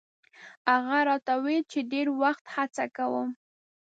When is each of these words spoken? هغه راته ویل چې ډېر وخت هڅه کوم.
هغه 0.71 0.97
راته 1.09 1.33
ویل 1.43 1.63
چې 1.71 1.79
ډېر 1.91 2.07
وخت 2.21 2.45
هڅه 2.55 2.85
کوم. 2.97 3.29